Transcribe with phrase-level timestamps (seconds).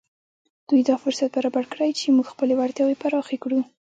[0.67, 3.59] دوی دا فرصت برابر کړی چې موږ خپلې وړتياوې پراخې کړو.